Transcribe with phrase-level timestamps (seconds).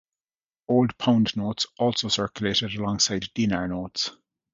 [0.67, 4.09] Old pound notes also circulated alongside dinar notes.